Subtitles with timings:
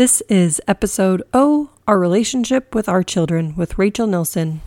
[0.00, 4.60] This is episode O Our Relationship with Our Children with Rachel Nielson.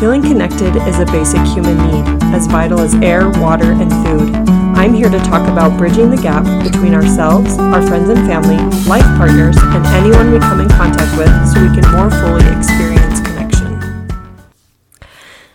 [0.00, 4.34] Feeling connected is a basic human need, as vital as air, water, and food.
[4.74, 8.56] I'm here to talk about bridging the gap between ourselves, our friends and family,
[8.88, 13.20] life partners, and anyone we come in contact with so we can more fully experience
[13.20, 14.08] connection.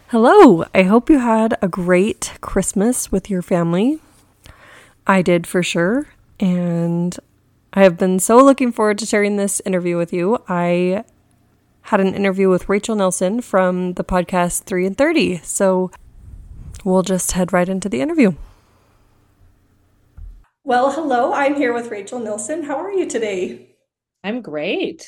[0.09, 3.99] Hello, I hope you had a great Christmas with your family.
[5.07, 6.09] I did for sure,
[6.39, 7.17] and
[7.71, 10.43] I have been so looking forward to sharing this interview with you.
[10.47, 11.03] I
[11.83, 15.37] had an interview with Rachel Nielson from the podcast 3 in 30.
[15.43, 15.91] So
[16.83, 18.33] we'll just head right into the interview.
[20.63, 21.31] Well, hello.
[21.33, 22.63] I'm here with Rachel Nielson.
[22.65, 23.75] How are you today?
[24.23, 25.07] I'm great.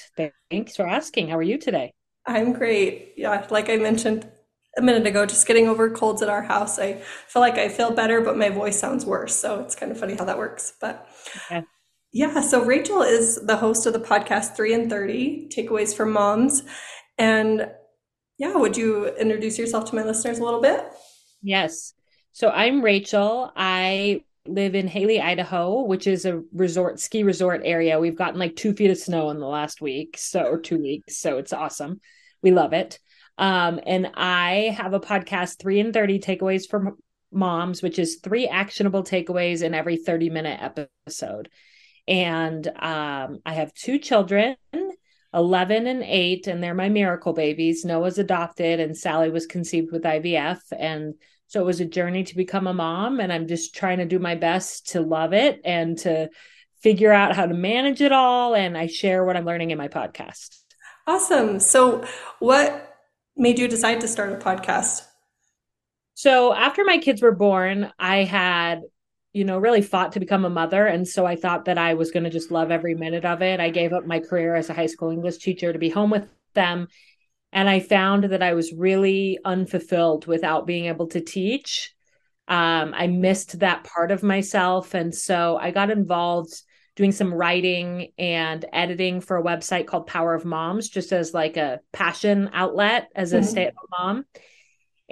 [0.49, 1.29] Thanks for asking.
[1.29, 1.91] How are you today?
[2.25, 3.13] I'm great.
[3.17, 4.29] Yeah, like I mentioned
[4.77, 6.79] a minute ago, just getting over colds at our house.
[6.79, 9.35] I feel like I feel better, but my voice sounds worse.
[9.35, 10.73] So it's kind of funny how that works.
[10.79, 11.07] But
[11.45, 11.63] okay.
[12.13, 16.63] Yeah, so Rachel is the host of the podcast 3 in 30 Takeaways from Moms.
[17.17, 17.71] And
[18.37, 20.83] yeah, would you introduce yourself to my listeners a little bit?
[21.41, 21.93] Yes.
[22.33, 23.53] So I'm Rachel.
[23.55, 27.99] I live in Hailey, Idaho, which is a resort ski resort area.
[27.99, 31.17] We've gotten like two feet of snow in the last week, so or two weeks.
[31.17, 32.01] So it's awesome.
[32.41, 32.99] We love it.
[33.37, 36.97] Um, and I have a podcast, 3 in 30 Takeaways from
[37.31, 41.47] Moms, which is three actionable takeaways in every 30 minute episode.
[42.07, 44.55] And um, I have two children,
[45.33, 47.85] 11 and 8, and they're my miracle babies.
[47.85, 50.59] Noah's adopted, and Sally was conceived with IVF.
[50.77, 51.15] And
[51.47, 53.19] so it was a journey to become a mom.
[53.19, 56.29] And I'm just trying to do my best to love it and to
[56.81, 58.55] figure out how to manage it all.
[58.55, 60.57] And I share what I'm learning in my podcast.
[61.07, 61.59] Awesome.
[61.59, 62.05] So,
[62.39, 62.95] what
[63.35, 65.03] made you decide to start a podcast?
[66.13, 68.81] So, after my kids were born, I had
[69.33, 70.85] you know, really fought to become a mother.
[70.85, 73.59] And so I thought that I was going to just love every minute of it.
[73.59, 76.27] I gave up my career as a high school English teacher to be home with
[76.53, 76.87] them.
[77.53, 81.93] And I found that I was really unfulfilled without being able to teach.
[82.47, 84.93] Um, I missed that part of myself.
[84.93, 86.53] And so I got involved
[86.97, 91.55] doing some writing and editing for a website called Power of Moms, just as like
[91.55, 93.45] a passion outlet as a mm-hmm.
[93.45, 94.25] stay at home mom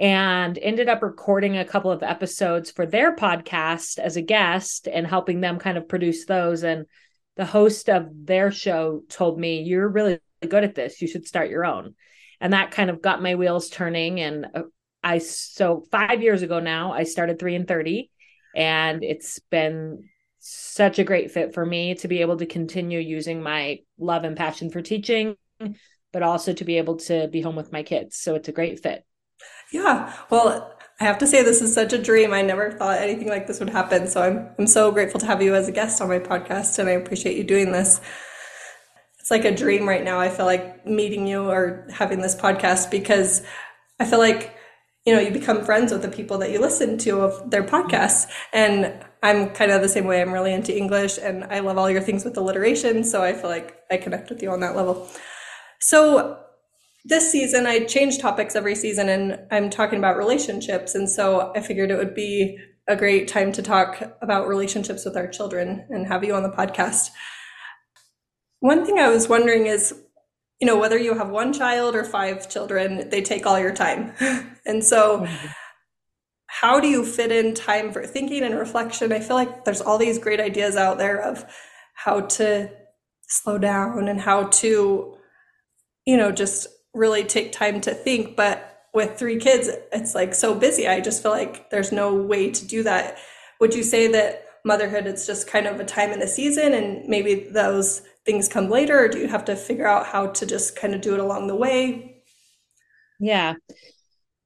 [0.00, 5.06] and ended up recording a couple of episodes for their podcast as a guest and
[5.06, 6.64] helping them kind of produce those.
[6.64, 6.86] And
[7.36, 11.02] the host of their show told me, You're really good at this.
[11.02, 11.94] You should start your own.
[12.40, 14.20] And that kind of got my wheels turning.
[14.20, 14.62] And uh,
[15.04, 18.10] I, so five years ago now, I started 3 in 30,
[18.56, 23.42] and it's been such a great fit for me to be able to continue using
[23.42, 25.36] my love and passion for teaching,
[26.10, 28.16] but also to be able to be home with my kids.
[28.16, 29.04] So it's a great fit.
[29.72, 30.12] Yeah.
[30.30, 32.32] Well, I have to say this is such a dream.
[32.32, 34.06] I never thought anything like this would happen.
[34.06, 36.88] So I'm I'm so grateful to have you as a guest on my podcast and
[36.88, 38.00] I appreciate you doing this.
[39.18, 40.20] It's like a dream right now.
[40.20, 43.42] I feel like meeting you or having this podcast because
[43.98, 44.54] I feel like
[45.06, 48.26] you know, you become friends with the people that you listen to of their podcasts.
[48.52, 50.20] And I'm kind of the same way.
[50.20, 53.04] I'm really into English and I love all your things with alliteration.
[53.04, 55.08] So I feel like I connect with you on that level.
[55.80, 56.38] So
[57.04, 60.94] this season I change topics every season and I'm talking about relationships.
[60.94, 65.16] And so I figured it would be a great time to talk about relationships with
[65.16, 67.10] our children and have you on the podcast.
[68.60, 69.94] One thing I was wondering is,
[70.60, 74.12] you know, whether you have one child or five children, they take all your time.
[74.66, 75.26] and so
[76.46, 79.12] how do you fit in time for thinking and reflection?
[79.12, 81.44] I feel like there's all these great ideas out there of
[81.94, 82.70] how to
[83.22, 85.16] slow down and how to,
[86.04, 88.36] you know, just really take time to think.
[88.36, 90.88] But with three kids, it's like so busy.
[90.88, 93.18] I just feel like there's no way to do that.
[93.60, 97.08] Would you say that motherhood it's just kind of a time in the season and
[97.08, 100.76] maybe those things come later or do you have to figure out how to just
[100.76, 102.22] kind of do it along the way?
[103.18, 103.54] Yeah.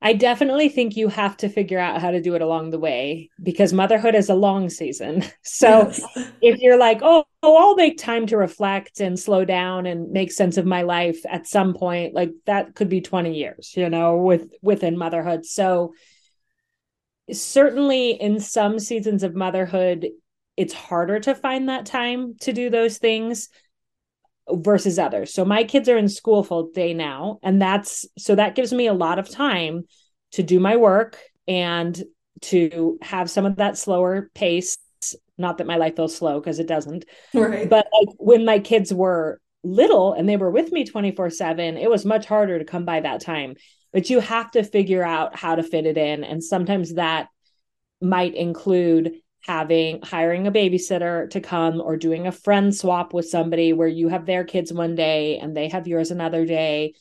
[0.05, 3.31] I definitely think you have to figure out how to do it along the way
[3.43, 5.25] because motherhood is a long season.
[5.47, 6.03] So yes.
[6.41, 10.33] if you're like, oh, oh, I'll make time to reflect and slow down and make
[10.33, 14.17] sense of my life at some point, like that could be 20 years, you know,
[14.17, 15.47] with within motherhood.
[15.47, 15.95] So
[17.33, 20.09] certainly in some seasons of motherhood,
[20.57, 23.49] it's harder to find that time to do those things
[24.51, 25.33] versus others.
[25.33, 28.87] So my kids are in school full day now, and that's so that gives me
[28.87, 29.85] a lot of time
[30.33, 32.03] to do my work and
[32.43, 34.77] to have some of that slower pace.
[35.37, 37.05] Not that my life feels slow because it doesn't.
[37.33, 37.69] Right.
[37.69, 41.91] But like when my kids were little and they were with me 24 7, it
[41.91, 43.55] was much harder to come by that time.
[43.93, 46.25] But you have to figure out how to fit it in.
[46.25, 47.29] And sometimes that
[48.01, 49.13] might include
[49.47, 54.09] having hiring a babysitter to come or doing a friend swap with somebody where you
[54.09, 56.95] have their kids one day and they have yours another day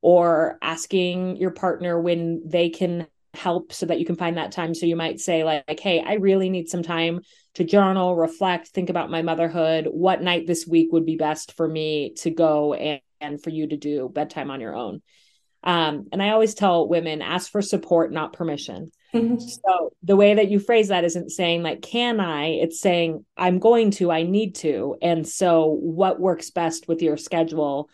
[0.00, 4.74] or asking your partner when they can help so that you can find that time.
[4.74, 7.20] So you might say like, like hey i really need some time
[7.54, 9.88] to journal reflect think about my motherhood.
[9.90, 13.66] What night this week would be best for me to go and, and for you
[13.66, 15.02] to do bedtime on your own?
[15.64, 19.38] Um, and i always tell women ask for support not permission mm-hmm.
[19.38, 23.58] so the way that you phrase that isn't saying like can i it's saying i'm
[23.58, 27.88] going to i need to and so what works best with your schedule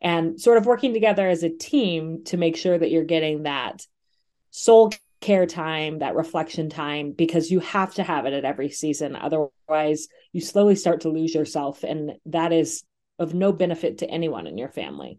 [0.00, 3.86] and sort of working together as a team to make sure that you're getting that
[4.50, 4.90] soul
[5.20, 9.14] care time, that reflection time, because you have to have it at every season.
[9.14, 11.82] Otherwise, you slowly start to lose yourself.
[11.82, 12.82] And that is
[13.18, 15.18] of no benefit to anyone in your family.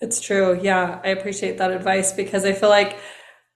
[0.00, 0.58] It's true.
[0.60, 1.00] Yeah.
[1.04, 2.96] I appreciate that advice because I feel like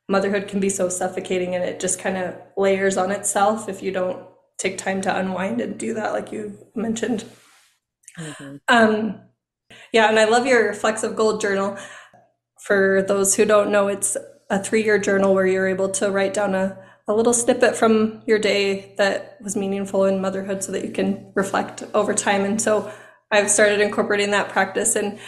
[0.08, 3.90] motherhood can be so suffocating and it just kind of layers on itself if you
[3.90, 4.26] don't
[4.58, 7.24] take time to unwind and do that, like you mentioned.
[8.18, 8.56] Mm-hmm.
[8.68, 9.20] Um,
[9.92, 10.08] yeah.
[10.08, 11.76] And I love your Flecks of Gold journal.
[12.60, 14.16] For those who don't know, it's
[14.50, 18.22] a three year journal where you're able to write down a, a little snippet from
[18.26, 22.44] your day that was meaningful in motherhood so that you can reflect over time.
[22.44, 22.90] And so
[23.30, 24.96] I've started incorporating that practice.
[24.96, 25.18] And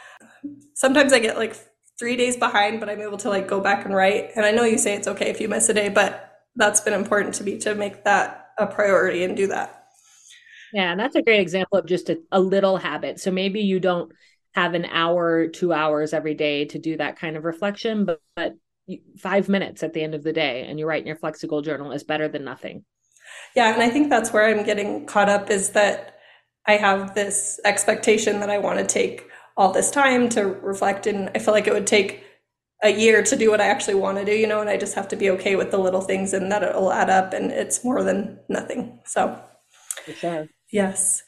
[0.74, 1.56] sometimes I get like
[2.02, 4.30] three days behind, but I'm able to like go back and write.
[4.34, 6.94] And I know you say it's okay if you miss a day, but that's been
[6.94, 9.84] important to me to make that a priority and do that.
[10.72, 13.20] Yeah, and that's a great example of just a, a little habit.
[13.20, 14.10] So maybe you don't
[14.52, 18.56] have an hour, two hours every day to do that kind of reflection, but, but
[19.16, 21.50] five minutes at the end of the day and you write in your Flecks of
[21.50, 22.84] Gold journal is better than nothing.
[23.54, 26.16] Yeah, and I think that's where I'm getting caught up is that
[26.66, 31.30] I have this expectation that I want to take all this time to reflect, and
[31.34, 32.24] I feel like it would take
[32.82, 34.94] a year to do what I actually want to do, you know, and I just
[34.96, 37.84] have to be okay with the little things and that it'll add up and it's
[37.84, 38.98] more than nothing.
[39.04, 39.40] So,
[40.16, 40.48] sure.
[40.72, 41.22] Yes.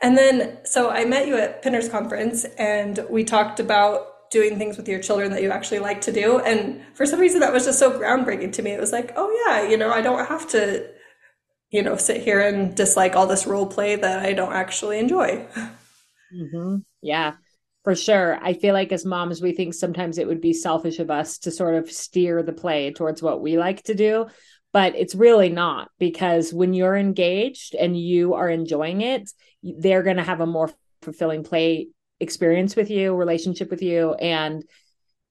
[0.00, 4.76] And then, so I met you at Pinners Conference and we talked about doing things
[4.76, 6.38] with your children that you actually like to do.
[6.38, 8.72] And for some reason, that was just so groundbreaking to me.
[8.72, 10.90] It was like, oh, yeah, you know, I don't have to,
[11.70, 15.46] you know, sit here and dislike all this role play that I don't actually enjoy.
[16.34, 16.76] Mm-hmm.
[17.02, 17.34] Yeah,
[17.84, 18.38] for sure.
[18.42, 21.50] I feel like as moms, we think sometimes it would be selfish of us to
[21.50, 24.26] sort of steer the play towards what we like to do
[24.74, 29.30] but it's really not because when you're engaged and you are enjoying it
[29.62, 30.70] they're going to have a more
[31.00, 31.88] fulfilling play
[32.20, 34.64] experience with you relationship with you and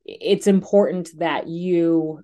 [0.06, 2.22] it's important that you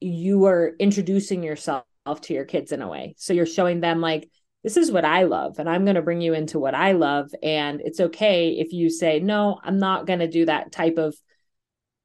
[0.00, 1.84] you are introducing yourself
[2.22, 4.28] to your kids in a way so you're showing them like
[4.64, 7.30] this is what i love and i'm going to bring you into what i love
[7.42, 11.14] and it's okay if you say no i'm not going to do that type of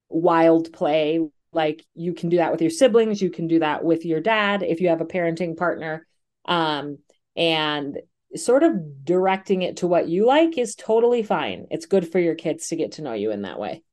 [0.09, 1.19] wild play.
[1.51, 4.61] Like you can do that with your siblings you can do that with your dad
[4.61, 6.05] if you have a parenting partner
[6.45, 6.99] um,
[7.35, 7.97] and
[8.35, 11.65] sort of directing it to what you like is totally fine.
[11.71, 13.83] It's good for your kids to get to know you in that way.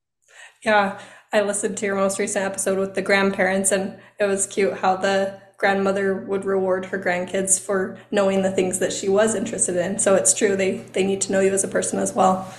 [0.65, 1.01] Yeah
[1.33, 4.97] i listened to your most recent episode with the grandparents and it was cute how
[4.97, 9.99] the grandmother would reward her grandkids for knowing the things that she was interested in
[9.99, 12.53] so it's true they they need to know you as a person as well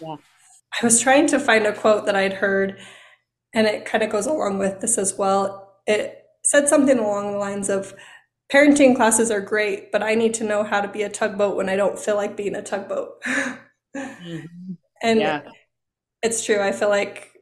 [0.00, 0.16] yeah
[0.80, 2.78] i was trying to find a quote that i'd heard
[3.54, 5.80] and it kind of goes along with this as well.
[5.86, 7.94] It said something along the lines of
[8.52, 11.68] parenting classes are great, but I need to know how to be a tugboat when
[11.68, 13.22] I don't feel like being a tugboat.
[13.96, 14.46] mm-hmm.
[15.02, 15.42] And yeah.
[16.22, 16.60] it's true.
[16.60, 17.32] I feel like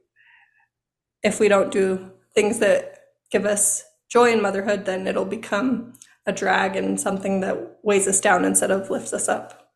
[1.22, 3.00] if we don't do things that
[3.30, 5.94] give us joy in motherhood, then it'll become
[6.26, 9.70] a drag and something that weighs us down instead of lifts us up.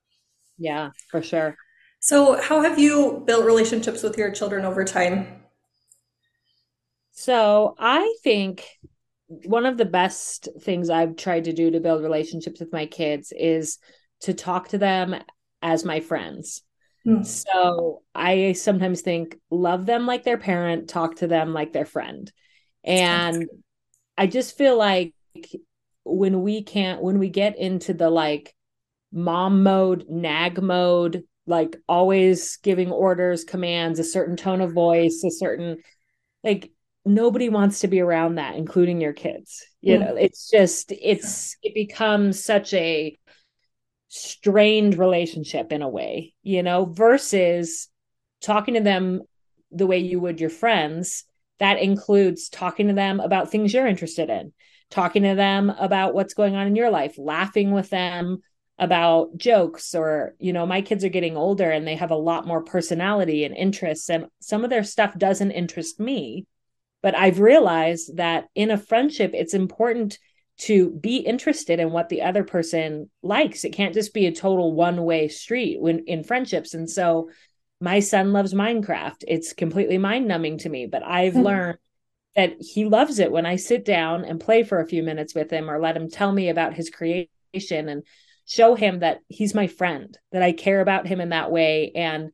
[0.59, 1.57] Yeah, for sure.
[2.01, 5.41] So, how have you built relationships with your children over time?
[7.21, 8.67] So I think
[9.29, 13.31] one of the best things I've tried to do to build relationships with my kids
[13.31, 13.79] is
[14.21, 15.15] to talk to them
[15.61, 16.63] as my friends.
[17.07, 17.27] Mm.
[17.27, 22.33] So I sometimes think love them like their parent, talk to them like their friend.
[22.85, 23.47] And
[24.21, 25.15] I just feel like
[26.05, 28.55] when we can't when we get into the like
[29.11, 35.31] mom mode, nag mode, like always giving orders, commands, a certain tone of voice, a
[35.31, 35.79] certain
[36.45, 36.71] like
[37.07, 40.15] nobody wants to be around that including your kids you know?
[40.17, 43.17] It's just it's it becomes such a
[44.09, 47.89] strained relationship in a way you know versus
[48.43, 49.23] talking to them
[49.71, 51.25] the way you would your friends
[51.61, 54.53] that includes talking to them about things you're interested in
[54.91, 58.43] talking to them about what's going on in your life laughing with them
[58.79, 62.47] about jokes or you know my kids are getting older and they have a lot
[62.47, 66.47] more personality and interests and some of their stuff doesn't interest me
[67.03, 70.19] but I've realized that in a friendship, it's important
[70.59, 73.65] to be interested in what the other person likes.
[73.65, 76.75] It can't just be a total one way street when in friendships.
[76.75, 77.31] And so
[77.81, 79.25] my son loves Minecraft.
[79.27, 81.43] It's completely mind numbing to me, but I've mm-hmm.
[81.43, 81.79] learned
[82.37, 85.51] that he loves it when I sit down and play for a few minutes with
[85.51, 87.29] him or let him tell me about his creation
[87.89, 88.05] and
[88.45, 91.93] show him that he's my friend, that I care about him in that way.
[91.95, 92.31] And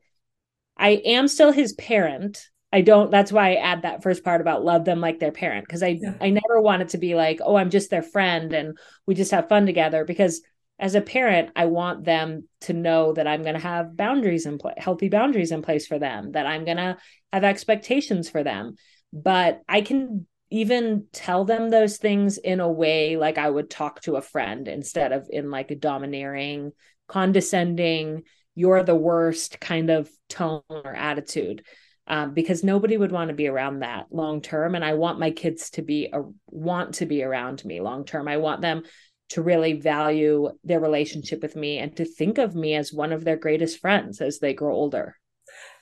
[0.77, 2.49] I am still his parent.
[2.73, 5.67] I don't that's why I add that first part about love them like their parent
[5.67, 6.15] because I yeah.
[6.21, 8.77] I never want it to be like, oh, I'm just their friend and
[9.07, 10.43] we just have fun together because
[10.79, 14.59] as a parent, I want them to know that I'm going to have boundaries in
[14.59, 16.99] place, healthy boundaries in place for them, that I'm going to
[17.33, 18.77] have expectations for them.
[19.13, 24.03] But I can even tell them those things in a way like I would talk
[24.03, 26.73] to a friend instead of in like a domineering,
[27.09, 31.65] condescending, you're the worst kind of tone or attitude.
[32.09, 35.33] Um, because nobody would want to be around that long term and i want my
[35.33, 38.85] kids to be a, want to be around me long term i want them
[39.29, 43.25] to really value their relationship with me and to think of me as one of
[43.25, 45.17] their greatest friends as they grow older.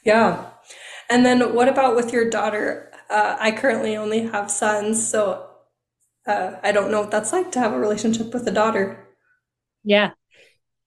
[0.05, 0.51] Yeah.
[1.11, 2.93] And then what about with your daughter?
[3.11, 5.47] Uh, I currently only have sons, so
[6.27, 9.07] uh, I don't know what that's like to have a relationship with a daughter.
[9.83, 10.13] Yeah.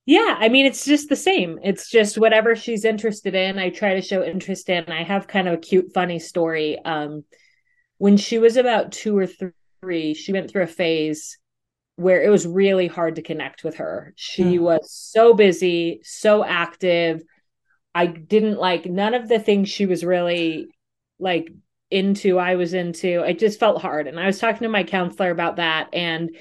[0.05, 1.59] Yeah, I mean, it's just the same.
[1.63, 4.85] It's just whatever she's interested in, I try to show interest in.
[4.85, 6.79] I have kind of a cute, funny story.
[6.83, 7.25] Um,
[7.97, 11.37] when she was about two or three, she went through a phase
[11.97, 14.13] where it was really hard to connect with her.
[14.15, 14.59] She mm.
[14.59, 17.23] was so busy, so active.
[17.93, 20.67] I didn't like none of the things she was really
[21.19, 21.51] like
[21.89, 23.23] into, I was into.
[23.23, 24.07] It just felt hard.
[24.07, 25.89] And I was talking to my counselor about that.
[25.91, 26.37] And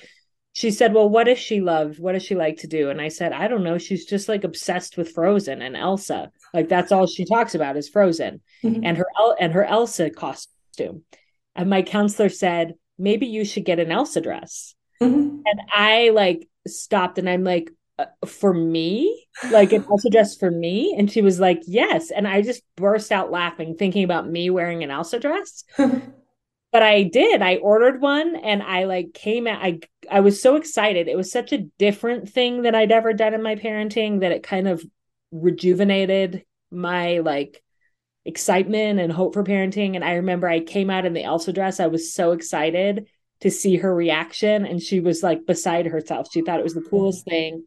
[0.52, 1.98] she said, Well, what does she love?
[1.98, 2.90] What does she like to do?
[2.90, 3.78] And I said, I don't know.
[3.78, 6.30] She's just like obsessed with Frozen and Elsa.
[6.52, 8.84] Like that's all she talks about is Frozen mm-hmm.
[8.84, 9.06] and her
[9.40, 11.04] and her Elsa costume.
[11.54, 14.74] And my counselor said, Maybe you should get an Elsa dress.
[15.02, 15.42] Mm-hmm.
[15.44, 20.50] And I like stopped and I'm like, uh, for me, like an Elsa dress for
[20.50, 20.94] me.
[20.96, 22.10] And she was like, yes.
[22.10, 25.64] And I just burst out laughing, thinking about me wearing an Elsa dress.
[25.76, 27.40] but I did.
[27.40, 31.08] I ordered one and I like came at I I was so excited.
[31.08, 34.42] It was such a different thing that I'd ever done in my parenting that it
[34.42, 34.84] kind of
[35.32, 37.62] rejuvenated my like
[38.26, 39.94] excitement and hope for parenting.
[39.94, 41.80] And I remember I came out in the Elsa dress.
[41.80, 43.06] I was so excited
[43.40, 46.28] to see her reaction and she was like beside herself.
[46.32, 47.30] She thought it was the coolest mm-hmm.
[47.30, 47.64] thing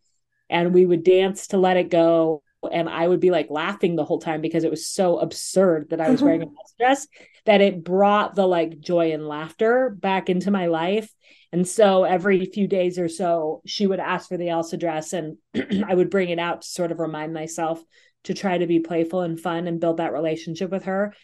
[0.50, 4.04] and we would dance to let it go and i would be like laughing the
[4.04, 6.48] whole time because it was so absurd that i was wearing a
[6.78, 7.08] dress
[7.46, 11.12] that it brought the like joy and laughter back into my life.
[11.52, 15.38] And so every few days or so she would ask for the elsa dress and
[15.88, 17.82] i would bring it out to sort of remind myself
[18.26, 21.16] to try to be playful and fun and build that relationship with her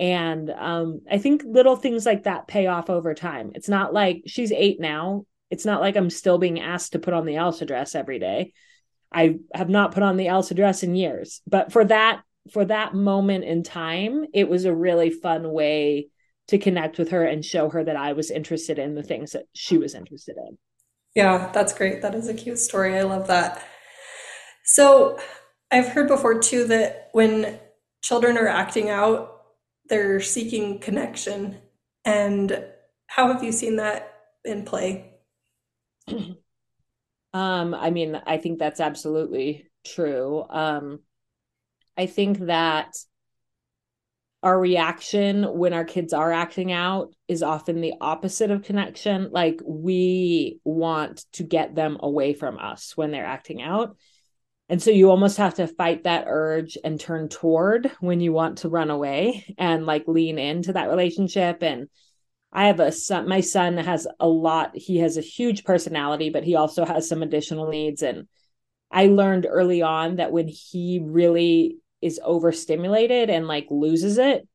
[0.00, 3.52] and um, I think little things like that pay off over time.
[3.54, 5.26] It's not like she's eight now.
[5.50, 8.54] It's not like I'm still being asked to put on the Elsa dress every day.
[9.12, 12.94] I have not put on the Elsa dress in years, but for that for that
[12.94, 16.08] moment in time, it was a really fun way
[16.48, 19.44] to connect with her and show her that I was interested in the things that
[19.54, 20.56] she was interested in.
[21.14, 22.00] Yeah, that's great.
[22.00, 22.96] That is a cute story.
[22.96, 23.62] I love that.
[24.64, 25.18] So,
[25.70, 27.58] I've heard before too that when
[28.02, 29.39] children are acting out,
[29.90, 31.58] they're seeking connection.
[32.04, 32.64] And
[33.08, 35.12] how have you seen that in play?
[37.32, 40.44] Um, I mean, I think that's absolutely true.
[40.50, 40.98] Um,
[41.96, 42.92] I think that
[44.42, 49.30] our reaction when our kids are acting out is often the opposite of connection.
[49.30, 53.96] Like we want to get them away from us when they're acting out.
[54.70, 58.58] And so you almost have to fight that urge and turn toward when you want
[58.58, 61.64] to run away and like lean into that relationship.
[61.64, 61.88] And
[62.52, 66.44] I have a son, my son has a lot, he has a huge personality, but
[66.44, 68.04] he also has some additional needs.
[68.04, 68.28] And
[68.92, 74.46] I learned early on that when he really is overstimulated and like loses it,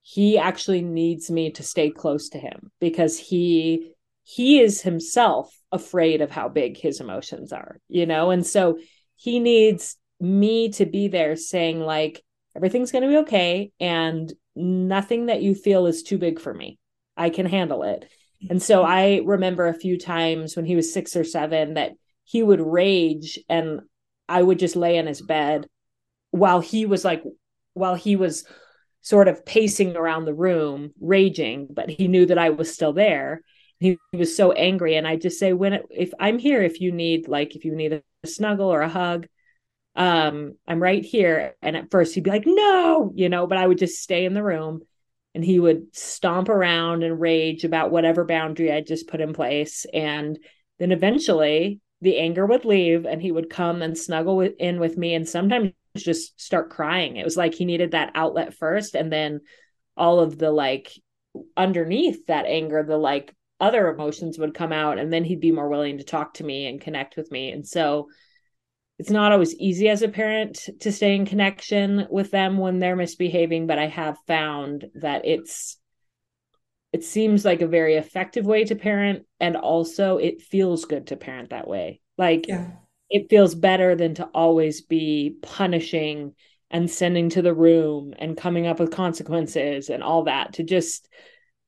[0.00, 6.22] he actually needs me to stay close to him because he he is himself afraid
[6.22, 8.30] of how big his emotions are, you know?
[8.30, 8.78] And so
[9.20, 12.22] he needs me to be there saying like
[12.56, 16.78] everything's going to be okay and nothing that you feel is too big for me.
[17.18, 18.04] I can handle it.
[18.42, 18.52] Mm-hmm.
[18.52, 21.92] And so i remember a few times when he was 6 or 7 that
[22.24, 23.80] he would rage and
[24.26, 25.66] i would just lay in his bed
[26.30, 27.22] while he was like
[27.74, 28.44] while he was
[29.02, 33.42] sort of pacing around the room raging but he knew that i was still there
[33.80, 34.96] he, was so angry.
[34.96, 37.74] And i just say when it, if i'm here if you need like if you
[37.74, 39.26] need a snuggle or a hug
[39.96, 41.56] um i'm right here.
[41.62, 44.34] And at first he'd be like no you know but i would just stay in
[44.34, 44.82] the room
[45.34, 49.86] and he would stomp around and rage about whatever boundary i just put in place.
[49.92, 50.38] And
[50.78, 55.14] then eventually the anger would leave and he would come and snuggle in with me
[55.14, 57.16] and sometimes just start crying.
[57.16, 58.94] It was like he needed that outlet first.
[58.94, 59.40] And then
[59.96, 60.92] all of the like
[61.56, 65.68] underneath that anger, the like other emotions would come out and then he'd be more
[65.68, 67.50] willing to talk to me and connect with me.
[67.50, 68.08] And so
[68.98, 72.96] it's not always easy as a parent to stay in connection with them when they're
[72.96, 75.76] misbehaving, but I have found that it's
[76.92, 81.16] it seems like a very effective way to parent and also it feels good to
[81.16, 82.66] parent that way like yeah.
[83.08, 86.34] it feels better than to always be punishing
[86.70, 91.08] and sending to the room and coming up with consequences and all that to just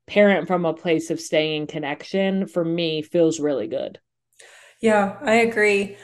[0.06, 3.98] parent from a place of staying in connection for me feels really good
[4.80, 5.96] yeah i agree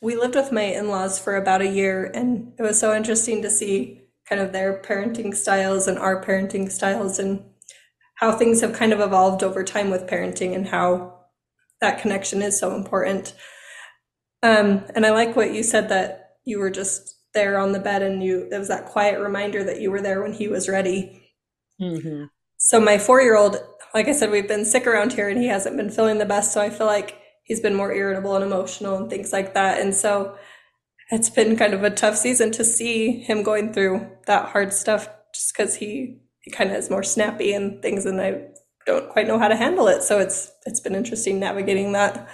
[0.00, 3.50] we lived with my in-laws for about a year and it was so interesting to
[3.50, 7.42] see kind of their parenting styles and our parenting styles and
[8.16, 11.14] how things have kind of evolved over time with parenting and how
[11.80, 13.34] that connection is so important.
[14.42, 18.02] Um, and I like what you said that you were just there on the bed
[18.02, 21.30] and you it was that quiet reminder that you were there when he was ready.
[21.80, 22.24] Mm-hmm.
[22.66, 23.58] So my four year old,
[23.94, 26.52] like I said, we've been sick around here and he hasn't been feeling the best.
[26.52, 29.80] So I feel like he's been more irritable and emotional and things like that.
[29.80, 30.36] And so
[31.12, 35.08] it's been kind of a tough season to see him going through that hard stuff
[35.32, 38.48] just because he he kind of is more snappy and things and I
[38.84, 40.02] don't quite know how to handle it.
[40.02, 42.28] So it's it's been interesting navigating that.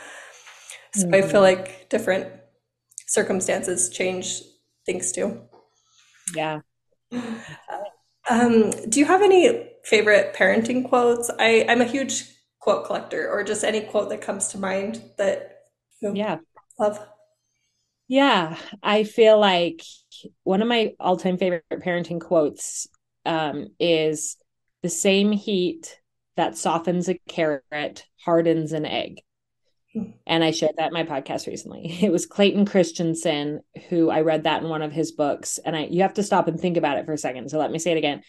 [0.95, 1.15] So mm-hmm.
[1.15, 2.29] I feel like different
[3.07, 4.41] circumstances change
[4.87, 5.43] things too.
[6.35, 6.61] Yeah.
[8.31, 11.31] Um, do you have any favorite parenting quotes?
[11.39, 12.25] I, I'm a huge
[12.61, 15.63] quote collector, or just any quote that comes to mind that
[16.01, 16.39] yeah
[16.79, 16.99] love.
[18.09, 19.83] Yeah, I feel like
[20.43, 22.87] one of my all-time favorite parenting quotes
[23.25, 24.37] um, is
[24.83, 25.99] the same heat
[26.37, 29.23] that softens a carrot hardens an egg.
[30.27, 31.99] And I shared that in my podcast recently.
[32.03, 35.59] It was Clayton Christensen who I read that in one of his books.
[35.59, 37.51] And I you have to stop and think about it for a second.
[37.51, 38.23] So let me say it again.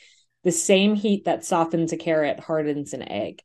[0.43, 3.41] The same heat that softens a carrot hardens an egg.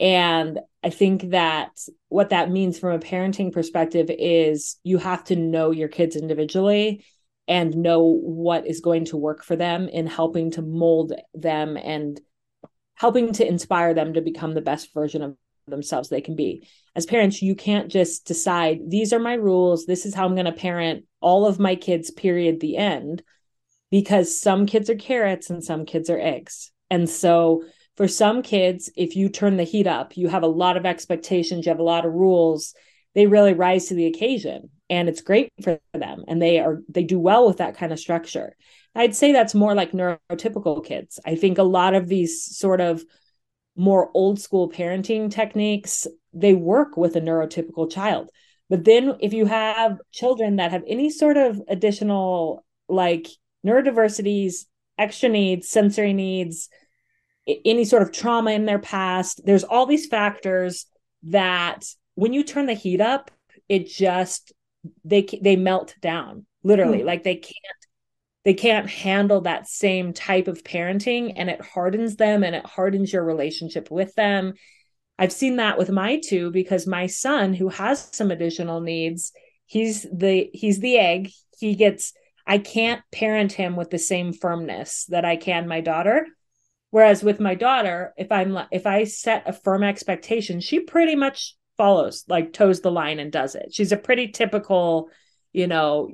[0.00, 1.70] And I think that
[2.08, 7.04] what that means from a parenting perspective is you have to know your kids individually
[7.46, 12.20] and know what is going to work for them in helping to mold them and
[12.94, 16.66] helping to inspire them to become the best version of themselves they can be.
[16.94, 20.46] As parents, you can't just decide, these are my rules, this is how I'm going
[20.46, 23.22] to parent all of my kids, period, the end,
[23.94, 26.72] because some kids are carrots and some kids are eggs.
[26.90, 27.62] And so,
[27.96, 31.64] for some kids, if you turn the heat up, you have a lot of expectations,
[31.64, 32.74] you have a lot of rules,
[33.14, 37.04] they really rise to the occasion and it's great for them and they are they
[37.04, 38.56] do well with that kind of structure.
[38.96, 41.20] I'd say that's more like neurotypical kids.
[41.24, 43.04] I think a lot of these sort of
[43.76, 48.28] more old school parenting techniques they work with a neurotypical child.
[48.68, 53.28] But then if you have children that have any sort of additional like
[53.64, 54.66] neurodiversities
[54.98, 56.68] extra needs sensory needs
[57.64, 59.40] any sort of trauma in their past.
[59.44, 60.86] There's all these factors
[61.24, 63.30] that when you turn the heat up
[63.68, 64.52] it just
[65.04, 67.00] they they melt down literally.
[67.00, 67.06] Mm.
[67.06, 67.54] like they can't
[68.44, 73.10] they can't handle that same type of parenting and it hardens them and it hardens
[73.12, 74.52] your relationship with them.
[75.18, 79.32] I've seen that with my two because my son who has some additional needs
[79.66, 81.30] he's the he's the egg.
[81.58, 82.12] He gets
[82.46, 86.26] i can't parent him with the same firmness that i can my daughter
[86.90, 91.56] whereas with my daughter if i'm if i set a firm expectation she pretty much
[91.76, 93.72] follows, like toes the line and does it.
[93.72, 95.10] She's a pretty typical,
[95.52, 96.10] you know,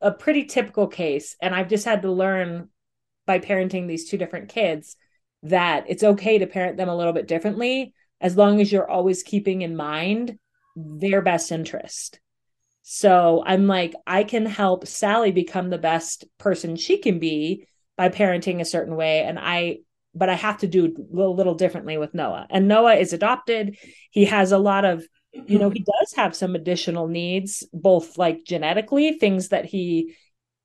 [0.00, 1.36] a pretty typical case.
[1.40, 2.68] And I've just had to learn
[3.26, 4.96] by parenting these two different kids
[5.42, 9.22] that it's okay to parent them a little bit differently as long as you're always
[9.22, 10.38] keeping in mind
[10.74, 12.20] their best interest.
[12.90, 17.66] So I'm like, I can help Sally become the best person she can be
[17.98, 19.24] by parenting a certain way.
[19.24, 19.80] And I
[20.14, 22.46] but I have to do a little, differently with Noah.
[22.48, 23.76] And Noah is adopted.
[24.10, 28.42] He has a lot of, you know, he does have some additional needs, both like
[28.44, 30.16] genetically, things that he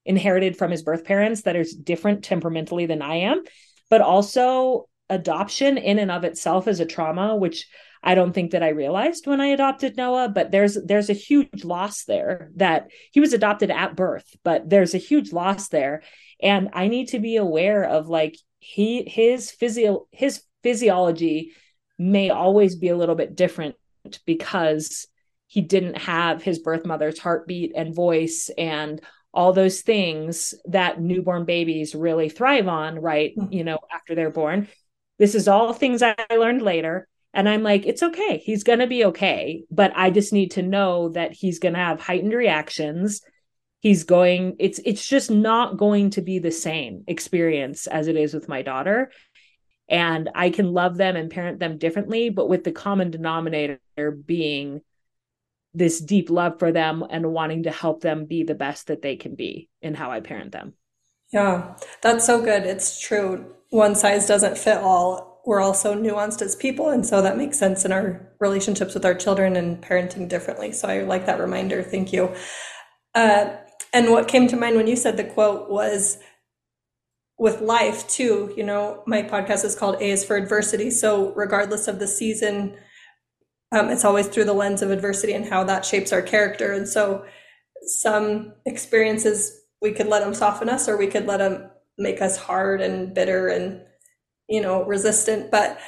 [0.06, 3.44] inherited from his birth parents that is different temperamentally than I am,
[3.90, 7.68] but also adoption in and of itself is a trauma, which
[8.04, 11.64] I don't think that I realized when I adopted Noah, but there's there's a huge
[11.64, 16.04] loss there that he was adopted at birth, but there's a huge loss there.
[16.42, 21.54] And I need to be aware of like he his physio his physiology
[21.98, 23.76] may always be a little bit different
[24.26, 25.08] because
[25.48, 29.02] he didn't have his birth mother's heartbeat and voice and
[29.34, 33.34] all those things that newborn babies really thrive on right?
[33.38, 33.52] Hmm.
[33.52, 34.68] you know after they're born.
[35.20, 38.38] This is all things i learned later And I'm like, it's okay.
[38.38, 39.64] He's going to be okay.
[39.72, 43.22] But I just need to know that he's going to have heightened reactions.
[43.80, 48.34] He's going, it's, it's just not going to be the same experience as it is
[48.34, 49.12] with my daughter.
[49.90, 53.80] And I can love them and parent them differently, but with the common denominator
[54.26, 54.82] being
[55.74, 59.16] this deep love for them and wanting to help them be the best that they
[59.16, 60.74] can be in how I parent them.
[61.32, 62.64] Yeah, that's so good.
[62.64, 63.56] It's true.
[63.70, 65.33] One size doesn't fit all.
[65.46, 66.90] We're also nuanced as people.
[66.90, 70.72] And so that makes sense in our relationships with our children and parenting differently.
[70.72, 71.84] So I like that reminder.
[71.84, 72.34] Thank you.
[73.14, 73.58] Uh,
[73.92, 76.18] and what came to mind when you said the quote was
[77.38, 78.54] with life, too.
[78.56, 80.90] You know, my podcast is called A is for Adversity.
[80.90, 82.78] So regardless of the season,
[83.74, 86.72] um, it's always through the lens of adversity and how that shapes our character.
[86.72, 87.26] And so
[87.86, 92.38] some experiences we could let them soften us or we could let them make us
[92.38, 93.82] hard and bitter and
[94.54, 95.80] you know resistant but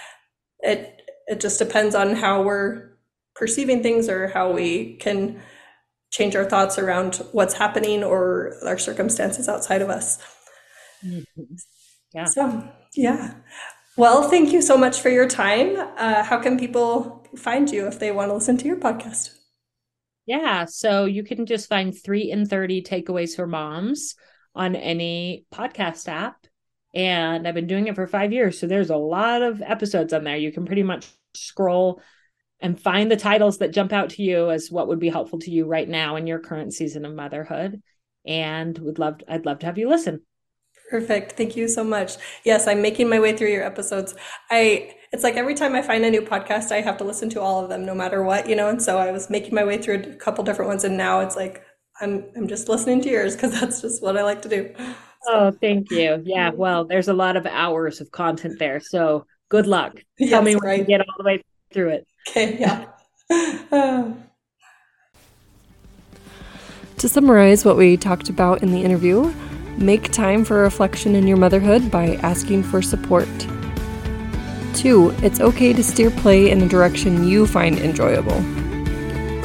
[0.59, 2.97] it it just depends on how we're
[3.35, 5.39] perceiving things or how we can
[6.11, 10.17] change our thoughts around what's happening or our circumstances outside of us
[11.05, 11.43] mm-hmm.
[12.13, 13.35] yeah so yeah
[13.97, 17.99] well thank you so much for your time uh, how can people find you if
[17.99, 19.35] they want to listen to your podcast
[20.25, 20.65] yeah.
[20.65, 24.15] So you can just find three in 30 takeaways for moms
[24.55, 26.47] on any podcast app.
[26.95, 28.57] And I've been doing it for five years.
[28.57, 30.37] So there's a lot of episodes on there.
[30.37, 32.01] You can pretty much scroll
[32.61, 35.51] and find the titles that jump out to you as what would be helpful to
[35.51, 37.81] you right now in your current season of motherhood.
[38.25, 40.21] And would love I'd love to have you listen.
[40.89, 41.33] Perfect.
[41.33, 42.15] Thank you so much.
[42.43, 44.15] Yes, I'm making my way through your episodes.
[44.49, 47.41] I it's like every time I find a new podcast, I have to listen to
[47.41, 49.77] all of them no matter what, you know, and so I was making my way
[49.77, 51.63] through a couple different ones and now it's like
[52.01, 54.73] I'm I'm just listening to yours cuz that's just what I like to do.
[55.25, 55.33] So.
[55.33, 56.21] Oh, thank you.
[56.25, 58.79] Yeah, well, there's a lot of hours of content there.
[58.79, 59.95] So, good luck.
[60.17, 60.79] Tell yes, me when right.
[60.79, 62.07] you get all the way through it.
[62.29, 64.11] Okay, yeah.
[66.99, 69.31] To summarize what we talked about in the interview,
[69.77, 73.27] Make time for reflection in your motherhood by asking for support.
[74.73, 75.13] 2.
[75.21, 78.41] It's okay to steer play in a direction you find enjoyable.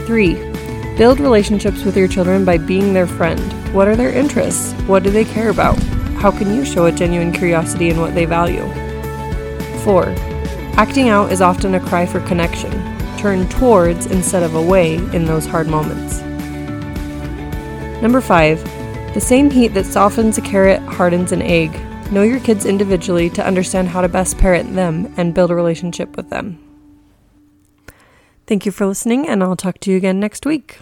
[0.07, 0.50] 3.
[0.97, 3.41] Build relationships with your children by being their friend.
[3.75, 4.73] What are their interests?
[4.83, 5.79] What do they care about?
[6.21, 8.67] How can you show a genuine curiosity in what they value?
[9.85, 10.07] 4.
[10.77, 12.71] Acting out is often a cry for connection.
[13.17, 16.21] Turn towards instead of away in those hard moments.
[18.03, 18.81] Number 5
[19.15, 21.73] the same heat that softens a carrot hardens an egg.
[22.13, 26.17] Know your kids individually to understand how to best parent them and build a relationship
[26.17, 26.61] with them.
[28.51, 30.81] Thank you for listening, and I'll talk to you again next week.